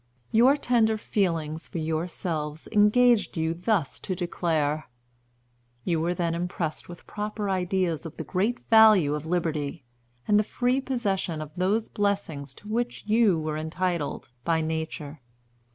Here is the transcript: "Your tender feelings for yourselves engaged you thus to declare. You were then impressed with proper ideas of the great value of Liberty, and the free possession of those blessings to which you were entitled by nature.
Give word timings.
"Your 0.31 0.57
tender 0.57 0.97
feelings 0.97 1.67
for 1.67 1.77
yourselves 1.77 2.67
engaged 2.71 3.37
you 3.37 3.53
thus 3.53 3.99
to 3.99 4.15
declare. 4.15 4.89
You 5.83 5.99
were 5.99 6.15
then 6.15 6.33
impressed 6.33 6.89
with 6.89 7.05
proper 7.05 7.51
ideas 7.51 8.03
of 8.07 8.17
the 8.17 8.23
great 8.23 8.65
value 8.67 9.13
of 9.13 9.27
Liberty, 9.27 9.83
and 10.27 10.39
the 10.39 10.43
free 10.43 10.81
possession 10.81 11.39
of 11.39 11.51
those 11.55 11.87
blessings 11.87 12.55
to 12.55 12.67
which 12.67 13.03
you 13.05 13.37
were 13.37 13.59
entitled 13.59 14.31
by 14.43 14.59
nature. 14.59 15.21